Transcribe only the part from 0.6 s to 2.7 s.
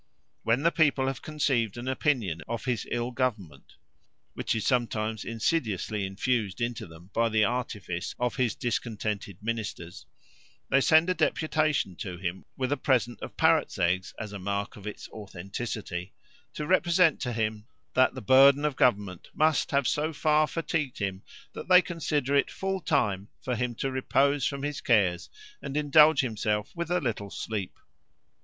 the people have conceived an opinion of